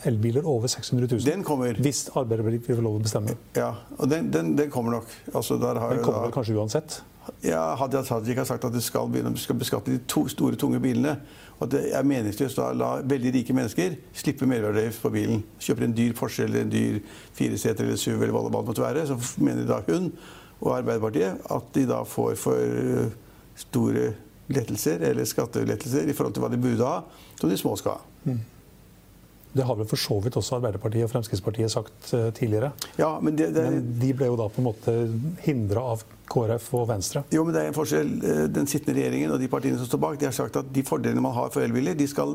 elbiler 0.07 0.47
over 0.47 0.71
600 0.71 1.11
000. 1.17 1.25
Den 1.27 1.43
kommer. 1.43 1.75
Hvis 1.83 2.05
Arbeiderpartiet 2.15 2.71
vil 2.71 2.79
få 2.79 2.87
lov 2.87 3.01
å 3.01 3.03
bestemme. 3.03 3.35
Ja, 3.59 3.73
og 3.97 4.07
den, 4.11 4.31
den, 4.31 4.55
den 4.59 4.71
kommer 4.71 5.01
nok. 5.01 5.17
Altså, 5.33 5.59
den 5.59 5.99
kommer 5.99 6.29
da, 6.29 6.35
kanskje 6.37 6.55
uansett? 6.55 7.01
Ja, 7.43 7.75
Hadia 7.79 8.03
Tajik 8.03 8.37
har 8.37 8.47
sagt 8.47 8.65
at 8.67 8.73
de 8.73 8.81
skal, 8.83 9.07
begynne, 9.11 9.31
skal 9.39 9.55
beskatte 9.59 9.91
de 9.91 10.01
to, 10.07 10.25
store, 10.31 10.57
tunge 10.59 10.79
bilene. 10.83 11.15
Og 11.57 11.67
at 11.67 11.73
det 11.75 11.81
er 11.95 12.07
meningsløst 12.07 12.59
å 12.59 12.69
la 12.75 12.93
veldig 13.07 13.33
rike 13.37 13.55
mennesker 13.55 13.97
slippe 14.17 14.47
merverdiavgift 14.49 15.03
på 15.03 15.11
bilen. 15.13 15.43
Kjøper 15.63 15.87
en 15.87 15.95
dyr 15.95 16.15
Porsche 16.17 16.47
eller 16.47 16.65
en 16.65 16.73
dyr 16.73 16.99
fireseter 17.37 17.85
eller 17.85 17.99
SUV 17.99 18.17
eller 18.17 18.35
hva 18.35 18.45
det 18.47 18.55
måtte 18.55 18.83
være, 18.83 19.05
så 19.07 19.19
mener 19.43 19.67
da 19.69 19.79
hun 19.87 20.11
og 20.63 20.77
Arbeiderpartiet 20.77 21.43
at 21.51 21.73
de 21.75 21.83
da 21.89 22.03
får 22.07 22.35
for 22.39 22.59
eh, 22.59 23.15
store 23.59 24.13
lettelser 24.53 25.03
eller 25.09 25.27
skattelettelser 25.27 26.07
i 26.07 26.15
forhold 26.15 26.35
til 26.35 26.43
hva 26.43 26.51
de 26.51 26.59
burde 26.61 26.87
ha, 26.87 27.03
som 27.39 27.51
de 27.51 27.59
små 27.59 27.75
skal 27.79 27.97
ha. 27.99 28.11
Mm. 28.27 28.41
Det 29.53 29.65
har 29.67 29.77
vel 29.77 29.87
for 29.89 30.01
så 30.01 30.17
vidt 30.23 30.37
også 30.39 30.57
Arbeiderpartiet 30.57 31.05
og 31.05 31.11
Fremskrittspartiet 31.11 31.71
sagt 31.71 32.13
uh, 32.15 32.31
tidligere. 32.33 32.71
Ja, 32.97 33.11
men, 33.21 33.35
det, 33.37 33.51
det, 33.53 33.67
men, 33.69 33.91
de 34.01 34.09
ble 34.17 34.31
jo 34.31 34.37
da 34.39 34.47
på 34.49 34.63
en 34.63 34.67
måte 34.67 34.95
hindra 35.45 35.83
av 35.93 36.01
KrF 36.33 36.69
og 36.79 36.87
Venstre. 36.89 37.21
Jo, 37.33 37.43
men 37.45 37.53
det 37.53 37.61
er 37.61 37.69
en 37.69 37.77
forskjell. 37.77 38.13
Eh, 38.17 38.43
den 38.53 38.69
sittende 38.69 38.97
regjeringen 38.97 39.35
og 39.35 39.41
de 39.41 39.49
partiene 39.51 39.77
som 39.77 39.89
står 39.89 40.01
bak, 40.01 40.17
de 40.19 40.29
har 40.29 40.35
sagt 40.35 40.57
at 40.57 40.71
de 40.73 40.85
fordelene 40.87 41.21
man 41.21 41.35
har 41.37 41.51
for 41.53 41.65
elbiler, 41.65 41.97
de 41.99 42.07
skal 42.09 42.33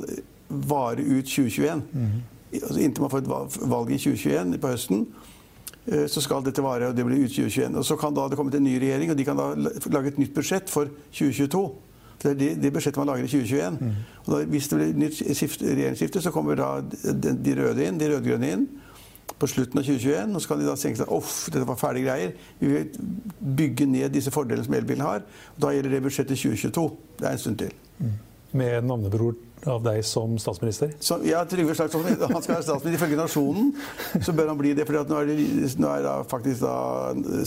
vare 0.48 1.02
ut 1.02 1.26
2021. 1.26 1.82
Mm. 1.90 2.14
Altså, 2.52 2.78
inntil 2.84 3.04
man 3.04 3.12
får 3.12 3.24
et 3.24 3.32
valg 3.74 3.90
i 3.92 3.98
2021 4.00 4.54
på 4.62 4.72
høsten 4.72 5.02
eh, 5.90 6.06
så 6.06 6.22
skal 6.22 6.46
dette 6.46 6.64
vare, 6.64 6.92
og 6.92 6.96
det 6.96 7.06
blir 7.08 7.24
ut 7.24 7.34
2021. 7.34 7.82
Og 7.82 7.90
Så 7.90 7.98
kan 7.98 8.14
da 8.14 8.28
det 8.28 8.38
komme 8.38 8.54
til 8.54 8.62
en 8.62 8.70
ny 8.70 8.78
regjering, 8.78 9.10
og 9.10 9.18
de 9.18 9.26
kan 9.26 9.42
da 9.42 9.50
lage 9.58 10.14
et 10.14 10.22
nytt 10.22 10.34
budsjett 10.38 10.70
for 10.70 10.92
2022. 11.10 11.66
Det 12.18 12.30
er 12.30 12.38
det, 12.38 12.50
det 12.62 12.72
budsjettet 12.74 12.98
man 12.98 13.10
lager 13.12 13.24
i 13.28 13.30
2021. 13.30 13.78
Mm. 13.80 13.96
Og 14.24 14.30
da, 14.32 14.42
hvis 14.50 14.68
det 14.68 14.78
blir 14.78 15.00
nytt 15.04 15.22
regjeringsskifte, 15.62 16.22
så 16.22 16.32
kommer 16.34 16.58
da 16.58 16.70
de 16.82 17.56
røde 17.58 17.86
inn, 17.86 18.00
de 18.00 18.10
rød-grønne 18.10 18.52
inn 18.56 18.68
på 19.38 19.46
slutten 19.46 19.78
av 19.78 19.86
2021. 19.86 20.34
Og 20.34 20.42
så 20.42 20.50
kan 20.50 20.62
de 20.62 20.68
da 20.68 20.76
tenke 20.78 21.00
seg 21.00 21.12
at 21.18 21.34
dette 21.54 21.68
var 21.68 21.78
fæle 21.80 22.02
greier. 22.02 22.32
Vi 22.58 22.72
vil 22.72 22.88
bygge 23.60 23.86
ned 23.86 24.14
disse 24.16 24.34
fordelene 24.34 24.66
som 24.66 24.74
elbilen 24.78 25.06
har. 25.06 25.22
Og 25.54 25.62
da 25.62 25.74
gjelder 25.76 25.94
det 25.94 26.02
budsjettet 26.08 26.40
2022. 26.40 26.88
Det 27.20 27.28
er 27.28 27.36
en 27.36 27.44
stund 27.44 27.60
til. 27.62 27.76
Mm. 27.98 28.16
Med 28.56 28.86
navnebror 28.88 29.34
av 29.68 29.82
deg 29.84 30.00
som 30.06 30.38
statsminister? 30.40 30.92
Så, 31.02 31.18
ja, 31.26 31.44
Trygve 31.48 31.74
Slagsvold 31.76 32.06
han 32.08 32.42
skal 32.42 32.54
være 32.54 32.64
statsminister. 32.64 32.96
Ifølge 32.96 33.18
Nasjonen 33.18 33.66
så 34.24 34.32
bør 34.36 34.48
han 34.52 34.60
bli 34.60 34.70
det. 34.78 34.84
for 34.88 34.94
nå 34.96 35.00
er, 35.20 35.26
det, 35.32 35.38
nå 35.80 35.88
er 35.92 36.02
da 36.06 36.14
faktisk 36.28 36.58
da 36.64 36.74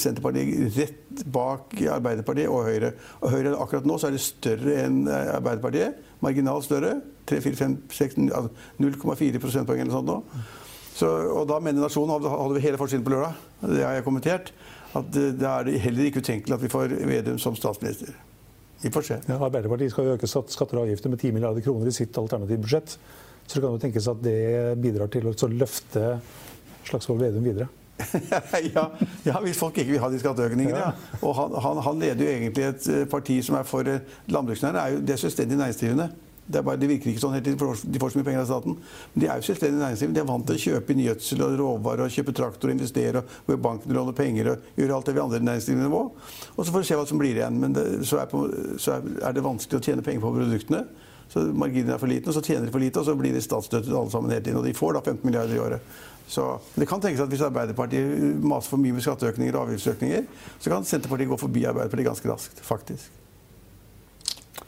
Senterpartiet 0.02 0.50
rett 0.78 1.24
bak 1.34 1.64
Arbeiderpartiet 1.98 2.50
og 2.52 2.60
Høyre. 2.68 2.90
Og 3.22 3.28
Høyre 3.34 3.50
akkurat 3.58 3.86
nå 3.90 3.96
så 3.98 4.06
er 4.10 4.14
det 4.18 4.24
større 4.26 4.74
enn 4.86 4.98
Arbeiderpartiet. 5.10 5.92
Marginalt 6.22 6.66
større. 6.68 6.94
0,4 7.32 9.40
prosentpoeng 9.40 9.82
eller 9.82 9.94
sånt 9.94 10.10
nå. 10.10 10.18
Så, 10.92 11.08
og 11.08 11.48
da 11.50 11.60
mener 11.64 11.82
Nasjonen, 11.86 12.26
hadde 12.28 12.56
vi 12.58 12.66
hele 12.66 12.78
forsiden 12.78 13.06
på 13.06 13.14
lørdag, 13.14 13.34
det 13.64 13.86
har 13.86 13.94
jeg 13.96 14.06
kommentert, 14.06 14.48
at 14.98 15.06
er 15.16 15.64
det 15.66 15.84
heller 15.86 16.04
ikke 16.10 16.22
utenkelig 16.22 16.56
at 16.58 16.66
vi 16.66 16.74
får 16.74 16.88
Vedum 17.08 17.40
som 17.40 17.56
statsminister. 17.56 18.31
Vi 18.82 18.92
får 18.92 19.06
se. 19.08 19.20
Ja, 19.28 19.38
Arbeiderpartiet 19.38 19.94
skal 19.94 20.08
jo 20.08 20.16
øke 20.16 20.30
skatter 20.30 20.80
og 20.80 20.86
avgifter 20.88 21.12
med 21.14 21.22
10 21.22 21.36
milliarder 21.36 21.66
kroner 21.66 21.90
i 21.90 21.94
sitt 21.96 22.18
alternative 22.18 22.64
budsjett. 22.64 22.96
Så 23.46 23.60
det 23.60 23.66
kan 23.66 23.76
jo 23.76 23.82
tenkes 23.82 24.08
at 24.08 24.24
det 24.24 24.40
bidrar 24.82 25.12
til 25.12 25.28
å 25.28 25.52
løfte 25.52 26.16
Slagsvold 26.88 27.22
Vedum 27.22 27.46
videre. 27.46 27.68
ja, 28.74 28.86
ja, 29.24 29.40
hvis 29.44 29.60
folk 29.60 29.78
ikke 29.78 29.94
vil 29.94 30.02
ha 30.02 30.10
de 30.10 30.20
skatteøkningene. 30.22 30.80
Ja. 30.80 31.20
Og 31.22 31.36
han, 31.38 31.54
han, 31.62 31.82
han, 31.86 32.02
leder 32.02 32.26
jo 32.26 32.32
egentlig 32.32 32.66
et 32.66 32.88
eh, 32.90 33.04
parti 33.10 33.38
som 33.46 33.60
er 33.60 33.68
for 33.68 33.88
eh, 33.88 34.02
landbruksnæringen. 34.34 35.06
Det 35.06 35.16
er 35.16 35.22
selvstendig 35.22 35.60
næringsdrivende. 35.60 36.10
Det, 36.52 36.64
bare, 36.66 36.80
det, 36.82 36.90
virker 36.92 37.12
ikke 37.12 37.24
sånn 37.24 37.36
helt 37.38 37.48
de 37.48 37.56
får 38.02 38.14
så 38.14 38.20
mye 38.20 38.28
penger 38.28 38.42
av 38.44 38.50
staten. 38.50 38.78
Men 39.14 39.24
de 39.24 39.30
er 39.30 39.42
jo 39.42 39.48
selvstendig 39.48 39.82
næringsliv. 39.82 40.16
De 40.16 40.24
er 40.24 40.28
vant 40.30 40.48
til 40.48 40.60
å 40.60 40.64
kjøpe 40.66 40.94
inn 40.94 41.04
gjødsel 41.06 41.46
og 41.46 41.56
råvarer 41.62 42.06
og 42.06 42.16
kjøpe 42.16 42.36
traktor 42.38 42.72
og 42.72 42.76
investere 42.76 43.24
og 43.24 43.54
i 43.56 43.60
banken 43.68 43.94
og 43.94 44.00
låne 44.00 44.16
penger 44.18 44.52
og 44.54 44.82
gjøre 44.82 44.98
alt 44.98 45.10
det 45.10 45.16
vi 45.16 45.24
andre 45.24 45.42
næringsdrivende 45.48 45.88
nivå. 45.90 46.04
Og 46.56 46.62
så 46.62 46.70
får 46.70 46.84
vi 46.84 46.90
se 46.92 47.00
hva 47.00 47.08
som 47.10 47.22
blir 47.22 47.40
igjen. 47.40 47.62
Men 47.64 47.78
det, 47.78 47.88
så, 48.10 48.22
er 48.22 48.30
på, 48.32 48.44
så, 48.82 49.00
er 49.00 49.38
det 49.38 49.46
vanskelig 49.48 49.80
å 49.80 49.86
tjene 49.88 50.06
penger 50.06 50.26
på 50.26 50.36
produktene. 50.38 50.86
Så 51.32 51.46
Marginen 51.56 51.94
er 51.96 52.00
for 52.00 52.12
liten, 52.12 52.28
og 52.28 52.36
så 52.36 52.44
tjener 52.44 52.68
de 52.68 52.74
for 52.74 52.84
lite, 52.84 53.00
og 53.00 53.08
så 53.08 53.16
blir 53.16 53.32
de 53.32 53.42
statsstøttet 53.44 53.94
alle 53.96 54.12
sammen 54.12 54.34
hele 54.34 54.44
tiden. 54.44 54.60
Og 54.60 54.68
de 54.68 54.76
får 54.76 54.98
da 54.98 55.04
15 55.06 55.24
milliarder 55.24 55.56
i 55.56 55.62
året. 55.64 55.94
Så 56.32 56.60
det 56.76 56.88
kan 56.88 57.02
tenkes 57.04 57.24
at 57.24 57.32
Hvis 57.32 57.42
Arbeiderpartiet 57.44 58.44
maser 58.44 58.72
for 58.72 58.80
mye 58.80 58.96
med 58.96 59.04
skatteøkninger 59.04 59.56
og 59.56 59.66
avgiftsøkninger, 59.66 60.28
så 60.60 60.72
kan 60.72 60.88
Senterpartiet 60.88 61.32
gå 61.32 61.40
forbi 61.40 61.66
Arbeiderpartiet 61.68 62.08
ganske 62.08 62.32
raskt, 62.32 62.62
faktisk. 62.64 63.12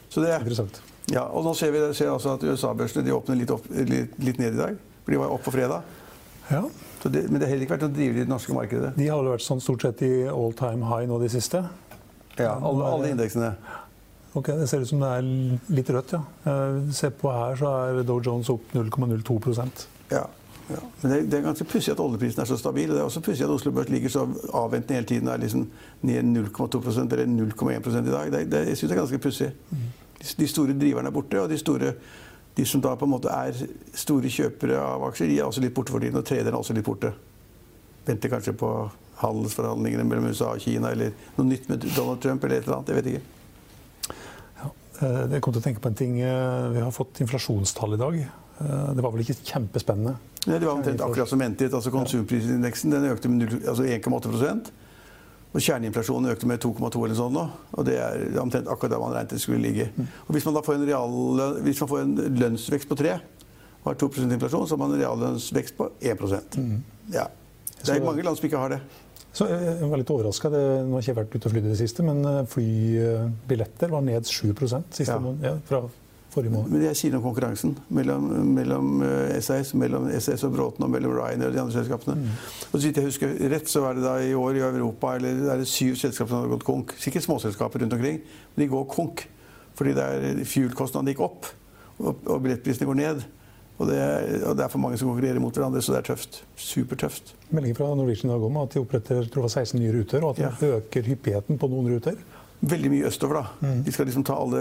Så 0.08 0.20
det. 0.20 0.93
Ja, 1.12 1.26
og 1.28 1.44
nå 1.44 1.52
ser 1.58 1.74
vi 1.74 1.82
ser 1.96 2.12
altså 2.12 2.34
at 2.38 2.44
USA-børsene 2.46 3.12
åpner 3.12 3.36
litt, 3.36 3.52
opp, 3.52 3.66
litt, 3.68 4.16
litt, 4.18 4.40
ned 4.40 4.56
i 4.56 4.60
dag. 4.60 4.78
For 5.04 5.12
de 5.12 5.20
var 5.20 5.32
opp 5.34 5.44
på 5.44 5.52
fredag. 5.52 5.84
Ja. 6.48 6.62
Det, 7.04 7.26
men 7.28 7.36
det 7.36 7.44
har 7.44 7.50
heller 7.52 7.66
ikke 7.66 7.76
vært 7.76 7.88
å 7.90 7.92
drive 7.92 8.22
det 8.22 8.30
norske 8.30 8.54
markedet. 8.56 8.94
De 8.96 9.08
har 9.10 9.20
vel 9.20 9.34
vært 9.34 9.44
sånn 9.44 9.60
stort 9.60 9.84
sett 9.84 10.00
i 10.06 10.12
all 10.32 10.54
time 10.56 10.88
high 10.88 11.04
nå 11.08 11.18
de 11.20 11.28
siste? 11.32 11.60
Ja, 12.38 12.54
alle, 12.56 12.86
alle 12.88 13.10
indeksene. 13.12 13.50
Ok, 14.34 14.48
Det 14.56 14.68
ser 14.70 14.82
ut 14.82 14.88
som 14.88 15.02
det 15.04 15.10
er 15.18 15.26
litt 15.76 15.90
rødt, 15.92 16.16
ja. 16.16 16.22
Eh, 16.48 16.78
se 16.96 17.12
på 17.12 17.30
her, 17.30 17.60
så 17.60 17.74
er 17.84 18.00
Dow 18.08 18.22
Jones 18.24 18.48
opp 18.50 18.72
0,02 18.72 19.68
Ja. 20.10 20.24
Ja, 20.68 20.80
men 21.02 21.12
det, 21.12 21.18
det 21.28 21.38
er 21.38 21.42
ganske 21.44 21.66
pussig 21.68 21.92
at 21.92 22.00
oljeprisen 22.00 22.40
er 22.40 22.48
så 22.48 22.56
stabil. 22.56 22.88
og 22.88 22.96
Det 22.96 23.02
er 23.02 23.04
også 23.04 23.20
pussig 23.20 23.44
at 23.44 23.50
Oslo 23.52 23.70
Børs 23.76 23.90
ligger 23.92 24.08
så 24.08 24.22
avventende 24.48 24.96
hele 24.96 25.06
tiden. 25.06 25.28
er 25.28 25.42
liksom 25.42 25.66
ned 26.00 26.24
0,2% 26.24 27.12
eller 27.12 27.26
0,1 27.26 28.08
i 28.08 28.10
dag. 28.10 28.32
Det, 28.32 28.40
det, 28.52 28.62
jeg 28.68 28.76
synes 28.76 28.90
det 28.90 28.96
er 28.96 29.02
ganske 29.02 29.18
pussig. 29.18 29.50
De, 29.70 29.76
de 30.38 30.46
store 30.48 30.72
driverne 30.78 31.08
er 31.10 31.14
borte, 31.14 31.40
og 31.42 31.48
de, 31.52 31.58
store, 31.58 31.94
de 32.56 32.64
som 32.66 32.80
da 32.80 32.94
på 32.96 33.04
en 33.04 33.12
måte 33.14 33.28
er 33.32 33.52
store 33.94 34.30
kjøpere 34.32 34.78
av 34.80 35.04
aksjer, 35.10 35.28
de 35.28 35.38
er 35.38 35.44
også 35.48 35.60
litt 35.64 35.74
borte 35.76 35.92
for 35.92 36.00
tiden. 36.00 36.16
Og 36.20 36.24
traderne 36.28 36.54
er 36.56 36.60
også 36.60 36.74
litt 36.76 36.86
borte. 36.86 37.12
Venter 38.06 38.28
kanskje 38.32 38.52
på 38.60 38.70
handelsforhandlingene 39.20 40.04
mellom 40.08 40.26
USA 40.32 40.52
og 40.56 40.60
Kina, 40.64 40.90
eller 40.92 41.12
noe 41.36 41.46
nytt 41.48 41.68
med 41.70 41.84
Donald 41.96 42.20
Trump, 42.24 42.44
eller 42.44 42.56
et 42.60 42.66
eller 42.66 42.76
annet. 42.80 42.88
Jeg 42.88 42.96
vet 43.02 43.12
ikke. 43.14 43.22
Eh, 45.02 45.30
Jeg 45.34 45.42
kom 45.42 45.52
til 45.54 45.60
å 45.62 45.64
tenke 45.64 45.80
på 45.82 45.88
en 45.90 45.94
ting. 45.98 46.20
eh, 46.20 46.68
Vi 46.72 46.80
har 46.80 46.90
fått 46.90 47.20
inflasjonstall 47.20 47.94
i 47.94 47.96
dag. 48.00 48.14
Eh, 48.60 48.94
Det 48.94 49.02
var 49.02 49.10
vel 49.12 49.20
ikke 49.24 49.40
kjempespennende? 49.44 50.16
Nei, 50.46 50.58
det 50.58 50.66
var 50.66 50.74
omtrent 50.76 51.00
akkurat 51.00 51.28
som 51.28 51.38
ventet. 51.40 51.72
altså 51.74 51.90
Konsumprisindeksen 51.90 52.90
den 52.90 53.04
økte 53.10 53.28
med 53.28 53.48
altså 53.66 53.82
1,8 53.84 54.70
og 55.54 55.62
kjerneinflasjonen 55.62 56.32
økte 56.32 56.48
med 56.50 56.62
2,2 56.64 57.04
eller 57.06 57.14
sånn 57.18 57.36
nå. 57.36 57.44
Og 57.78 57.86
det 57.86 57.94
er 58.02 58.40
omtrent 58.42 58.66
akkurat 58.70 58.96
der 58.96 59.02
man 59.02 59.14
regnet 59.14 59.36
det 59.36 59.42
skulle 59.42 59.62
ligge. 59.62 59.86
Og 60.26 60.34
hvis 60.34 60.46
man 60.48 60.56
da 60.56 60.64
får 60.66 60.80
en, 60.80 60.86
real, 60.88 61.14
hvis 61.62 61.82
man 61.84 61.90
får 61.92 62.02
en 62.02 62.16
lønnsvekst 62.40 62.90
på 62.90 62.98
3 62.98 63.14
og 63.84 63.88
har 63.92 63.98
2% 64.00 64.34
inflasjon, 64.34 64.66
så 64.66 64.74
har 64.74 64.80
man 64.82 64.94
en 64.96 65.02
reallønnsvekst 65.02 65.78
på 65.78 65.90
1% 66.02 66.60
Ja. 67.14 67.28
Det 67.84 67.92
er 67.92 68.04
mange 68.04 68.22
land 68.24 68.38
som 68.38 68.46
ikke 68.48 68.58
har 68.58 68.72
det. 68.72 68.80
Så 69.34 69.44
eh, 69.50 69.64
jeg 69.82 69.90
var 69.90 70.00
litt 70.00 70.10
overraska. 70.14 70.48
Nå 70.50 70.94
har 70.94 71.02
jeg 71.02 71.10
ikke 71.10 71.18
vært 71.18 71.34
ute 71.34 71.48
og 71.50 71.52
flydd 71.52 71.66
i 71.66 71.72
det 71.72 71.80
siste, 71.82 72.06
men 72.06 72.22
eh, 72.30 72.40
flybilletter 72.48 73.92
var 73.92 74.04
ned 74.06 74.24
7 74.30 74.54
siste 74.64 75.12
Ja. 75.12 75.34
ja, 75.42 75.54
fra 75.68 75.82
forrige 76.34 76.52
måned. 76.54 76.72
Men 76.74 76.82
jeg 76.88 76.98
sier 76.98 77.14
noe 77.14 77.22
om 77.22 77.28
konkurransen 77.28 77.76
mellom, 77.94 78.26
mellom 78.56 78.90
eh, 79.06 79.36
SAS, 79.44 79.70
mellom 79.78 80.08
SS 80.10 80.44
og 80.48 80.54
Bråten 80.56 80.86
og 80.86 80.90
mellom 80.92 81.14
Ryanair 81.16 81.52
og 81.52 81.54
de 81.56 81.62
andre 81.62 81.76
selskapene. 81.78 82.34
Og 82.70 82.74
så 82.74 82.82
vidt 82.88 83.00
jeg 83.00 83.08
husker 83.08 83.36
rett, 83.54 83.70
så 83.70 83.84
er 83.88 83.98
det 84.00 84.04
da 84.06 84.16
i 84.22 84.34
år 84.38 84.58
i 84.58 84.64
Europa 84.66 85.14
eller 85.18 85.46
er 85.54 85.62
det 85.62 85.70
syv 85.70 85.94
selskaper 86.00 86.34
som 86.34 86.42
har 86.44 86.52
gått 86.56 86.66
konk. 86.66 86.96
Sikkert 87.02 87.26
småselskaper 87.28 87.84
rundt 87.84 87.96
omkring, 87.98 88.20
men 88.54 88.64
de 88.66 88.70
går 88.74 88.84
konk. 88.92 89.24
Fordi 89.74 89.94
det 89.96 90.02
er 90.04 90.44
fuel-kostnadene 90.46 91.14
gikk 91.14 91.24
opp, 91.24 91.48
og, 91.98 92.20
billettprisene 92.44 92.86
går 92.86 93.00
ned. 93.00 93.24
Og 93.74 93.88
det, 93.90 93.96
er, 93.98 94.28
og 94.46 94.54
det 94.54 94.62
er 94.62 94.70
for 94.70 94.78
mange 94.78 94.98
som 95.00 95.08
konkurrerer 95.10 95.40
mot 95.42 95.56
hverandre, 95.56 95.80
så 95.82 95.96
det 95.96 96.04
er 96.04 96.06
tøft. 96.12 96.36
Supertøft. 96.62 97.32
Meldingen 97.50 97.74
fra 97.74 97.88
Norwegian 97.98 98.30
i 98.30 98.34
dag 98.36 98.44
om 98.46 98.58
at 98.62 98.70
de 98.76 98.82
oppretter 98.84 99.26
tror 99.34 99.48
jeg, 99.48 99.66
16 99.66 99.80
nye 99.82 99.94
ruter, 99.96 100.22
og 100.22 100.36
at 100.36 100.38
de 100.38 100.44
Ja. 100.46 100.76
øker 100.78 101.08
hyppigheten 101.10 101.58
på 101.58 101.70
noen 101.72 101.90
ruter. 101.90 102.20
Veldig 102.64 102.90
mye 102.92 103.08
østover, 103.10 103.40
da. 103.42 103.72
De 103.84 103.92
skal 103.92 104.06
liksom 104.08 104.24
ta 104.24 104.36
alle 104.40 104.60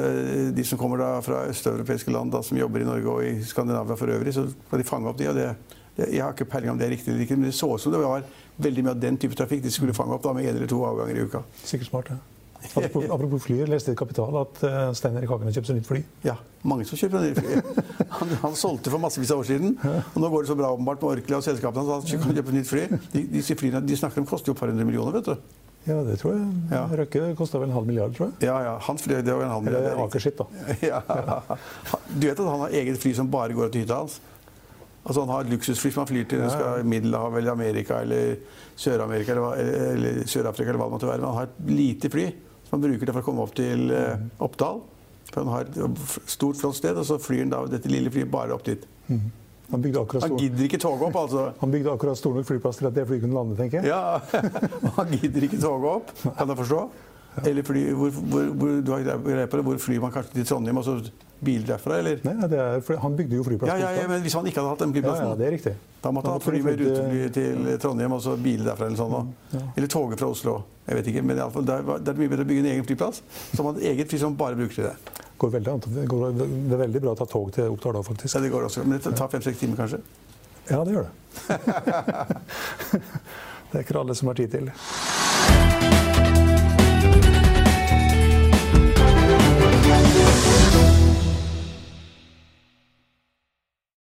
de 0.55 0.65
som 0.67 0.79
kommer 0.79 0.99
da 0.99 1.11
fra 1.23 1.45
østeuropeiske 1.51 2.11
land, 2.11 2.33
da, 2.33 2.41
som 2.43 2.57
jobber 2.59 2.83
i 2.83 2.87
Norge 2.87 3.13
og 3.13 3.23
i 3.23 3.37
Skandinavia 3.47 3.95
for 3.99 4.11
øvrig, 4.11 4.33
så 4.35 4.47
skal 4.49 4.81
de 4.81 4.87
fange 4.87 5.07
opp 5.07 5.21
de. 5.21 5.29
og 5.31 5.37
det, 5.37 5.47
det 5.95 6.09
Jeg 6.11 6.23
har 6.25 6.35
ikke 6.35 6.49
peiling 6.51 6.73
om 6.73 6.81
det 6.81 6.89
er 6.89 6.95
riktig 6.97 7.13
eller 7.13 7.23
ikke, 7.23 7.37
men 7.39 7.47
det 7.47 7.55
så 7.55 7.69
ut 7.71 7.81
som 7.81 7.95
det 7.95 8.03
var 8.03 8.25
veldig 8.57 8.83
mye 8.83 8.95
av 8.97 9.01
den 9.01 9.17
type 9.17 9.37
trafikk 9.39 9.63
de 9.63 9.71
skulle 9.71 9.95
fange 9.95 10.13
opp 10.17 10.23
da, 10.25 10.33
med 10.35 10.49
en 10.49 10.55
eller 10.57 10.69
to 10.69 10.83
avganger 10.83 11.21
i 11.21 11.27
uka. 11.29 11.43
Sikkert 11.63 11.91
smart, 11.93 12.11
ja. 12.11 12.19
Apropos, 12.63 13.03
apropos 13.11 13.43
flyer, 13.43 13.67
leste 13.67 13.91
i 13.91 13.95
Kapital 13.95 14.37
at 14.39 14.61
uh, 14.63 14.93
Stein 14.95 15.17
Erik 15.19 15.31
Hagen 15.31 15.49
har 15.49 15.55
kjøpt 15.55 15.69
seg 15.69 15.79
nytt 15.79 15.87
fly. 15.89 15.99
Ja, 16.23 16.37
mange 16.63 16.85
som 16.87 16.99
kjøper 16.99 17.23
nytt 17.23 17.41
fly. 17.41 17.59
Han, 18.19 18.29
han 18.43 18.53
solgte 18.55 18.91
for 18.93 19.01
massevis 19.01 19.31
av 19.33 19.39
år 19.41 19.47
siden, 19.47 19.71
og 19.81 20.17
nå 20.21 20.29
går 20.29 20.45
det 20.45 20.49
så 20.51 20.55
bra 20.55 20.69
åpenbart 20.75 21.01
med 21.01 21.15
Orkla 21.17 21.39
og 21.39 21.45
selskapene 21.47 21.81
hans 21.81 22.05
at 22.05 22.11
han 22.13 22.21
kan 22.21 22.37
kjøpe 22.37 22.53
nytt 22.53 22.69
fly. 22.69 22.83
De, 23.09 23.23
disse 23.33 23.55
flyene 23.57 23.81
de 23.81 23.97
snakker 23.97 24.21
om 24.21 24.27
koster 24.29 24.51
jo 24.51 24.53
et 24.53 24.61
par 24.61 24.69
hundre 24.69 24.85
millioner, 24.85 25.15
vet 25.17 25.31
du. 25.31 25.62
Ja, 25.83 25.97
det 26.07 26.17
tror 26.21 26.37
jeg. 26.37 26.49
Ja. 26.71 26.83
Røkke 27.01 27.23
kosta 27.35 27.59
vel 27.59 27.67
en 27.67 27.75
halv 27.75 27.87
milliard, 27.89 28.13
tror 28.15 28.29
jeg. 28.29 28.47
Ja, 28.47 28.55
ja, 28.63 28.75
hans 28.85 29.03
fly 29.03 29.17
det 29.19 29.33
var 29.35 29.43
en 29.43 29.51
halv 29.51 29.65
milliard. 29.65 29.87
Eller 29.89 29.97
er 29.99 30.05
Aker 30.05 30.23
sitt, 30.23 30.39
da. 30.39 30.45
Ja. 30.93 31.01
Du 32.07 32.27
vet 32.27 32.39
at 32.39 32.47
han 32.47 32.63
har 32.63 32.77
eget 32.79 33.01
fly 33.03 33.11
som 33.17 33.31
bare 33.33 33.57
går 33.57 33.73
til 33.73 33.83
hytta 33.83 33.99
hans? 34.03 34.21
Altså 35.03 35.25
Han 35.25 35.33
har 35.33 35.43
et 35.43 35.51
luksusfly 35.51 35.91
som 35.91 36.05
han 36.05 36.07
flyr 36.13 36.27
til 36.31 36.39
Ja, 36.39 36.47
ja. 36.47 36.53
skal 36.55 36.87
Middelhavet 36.87 37.41
eller 37.41 37.51
Amerika 37.51 37.99
eller 38.05 38.37
Sør-Afrika 38.79 39.35
eller, 39.35 39.59
eller, 39.91 40.23
Sør 40.31 40.47
eller 40.47 40.79
hva 40.79 40.87
det 40.87 40.95
måtte 40.95 41.09
være. 41.09 41.19
Men 41.19 41.27
han 41.33 41.39
har 41.41 41.51
et 41.51 41.71
lite 41.75 42.11
fly 42.13 42.29
som 42.63 42.77
han 42.77 42.85
bruker 42.87 43.05
det 43.09 43.15
for 43.17 43.25
å 43.25 43.27
komme 43.27 43.43
opp 43.43 43.55
til 43.59 43.91
eh, 43.91 44.23
Oppdal. 44.47 44.79
For 45.33 45.43
han 45.43 45.51
har 45.51 45.67
et 45.67 46.29
stort, 46.31 46.59
flott 46.61 46.77
sted, 46.79 46.95
og 46.95 47.05
så 47.09 47.19
flyr 47.19 47.43
han 47.43 47.51
da 47.51 47.63
dette 47.67 47.91
lille 47.91 48.11
flyet 48.13 48.31
bare 48.31 48.55
opp 48.55 48.63
dit. 48.69 48.87
Han 49.73 49.81
Han 50.21 50.37
gidder 50.37 50.67
ikke 50.67 50.77
toget 50.77 51.07
opp, 51.07 51.15
altså. 51.23 51.47
han 51.59 51.71
bygde 51.73 51.93
akkurat 51.93 52.17
stor 52.19 52.35
nok 52.37 52.45
flyplass 52.45 52.77
til 52.77 52.89
at 52.91 52.93
det 52.95 53.07
flyet 53.09 53.23
kunne 53.25 53.33
lande, 53.33 53.57
tenker 53.57 53.81
jeg. 53.81 53.89
Ja, 53.89 54.19
Han 54.99 55.15
gidder 55.17 55.47
ikke 55.49 55.57
toget 55.61 55.89
opp, 55.97 56.13
kan 56.37 56.53
jeg 56.53 56.59
forstå. 56.61 56.83
Eller 57.41 57.65
fly, 57.65 57.83
hvor, 57.97 58.09
hvor, 58.09 58.41
hvor, 58.53 58.81
du 58.85 58.91
har 58.93 59.05
greie 59.23 59.47
på 59.49 59.57
det, 59.57 59.63
hvor 59.65 59.77
flyr 59.81 60.01
man 60.03 60.11
kanskje 60.13 60.35
til 60.35 60.45
Trondheim, 60.45 60.77
og 60.77 60.85
så 60.85 60.99
bil 61.43 61.65
derfra, 61.67 61.97
eller? 61.99 62.19
Nei, 62.27 62.35
det 62.51 62.59
er, 62.61 62.99
han 63.01 63.15
bygde 63.17 63.39
jo 63.39 63.45
flyplass. 63.47 63.71
Ja, 63.73 63.77
ja, 63.89 64.03
ja, 64.03 64.05
men 64.07 64.21
hvis 64.21 64.35
han 64.37 64.45
ikke 64.47 64.61
hadde 64.61 64.75
hatt 64.75 64.83
den 64.83 64.93
ja, 64.93 64.99
flyplassen, 64.99 65.31
ja, 65.31 65.39
det 65.39 65.47
er 65.47 65.55
riktig. 65.57 65.73
da 66.03 66.11
måtte 66.13 66.29
han, 66.29 66.37
han 66.37 66.45
fly 66.45 66.61
med 66.67 66.83
rutefly 66.83 67.23
til 67.33 67.71
Trondheim 67.81 68.15
og 68.15 68.21
så 68.23 68.37
bil 68.37 68.61
derfra 68.67 68.87
eller 68.87 69.01
sånn. 69.01 69.17
da. 69.17 69.57
Ja. 69.57 69.65
Eller 69.73 69.91
toget 69.91 70.21
fra 70.21 70.29
Oslo. 70.35 70.55
Jeg 70.85 70.99
vet 70.99 71.11
ikke, 71.13 71.25
men 71.25 71.39
i 71.39 71.43
alle 71.43 71.55
fall, 71.55 71.65
det 71.67 71.79
er, 71.79 71.91
det 72.05 72.13
er 72.13 72.21
mye 72.21 72.33
bedre 72.35 72.45
å 72.45 72.51
bygge 72.53 72.65
en 72.65 72.71
egen 72.75 72.87
flyplass 72.87 73.23
som 73.55 73.69
har 73.69 73.79
et 73.79 73.89
eget 73.93 74.13
fly 74.13 74.21
som 74.21 74.37
bare 74.39 74.59
bruker 74.59 74.77
til 74.77 74.89
det. 74.91 75.19
Går 75.43 75.49
veldig, 75.51 75.71
går, 76.07 76.21
det 76.39 76.71
er 76.71 76.79
veldig 76.85 76.99
bra 77.03 77.11
å 77.11 77.17
ta 77.19 77.25
tog 77.27 77.49
til 77.51 77.73
Oppdal 77.73 77.97
da, 77.97 78.03
faktisk. 78.07 78.31
Ja, 78.37 78.39
det 78.45 78.51
går 78.53 78.69
også, 78.69 78.85
Men 78.87 79.01
det 79.03 79.11
tar 79.19 79.27
fem-seks 79.27 79.59
timer, 79.59 79.75
kanskje. 79.81 79.99
Ja, 80.69 80.79
det 80.87 80.95
gjør 80.95 81.09
det. 81.09 81.57
det 83.73 83.81
er 83.81 83.83
ikke 83.83 83.99
alle 84.05 84.15
som 84.15 84.31
har 84.31 84.39
tid 84.39 84.55
til. 84.55 84.71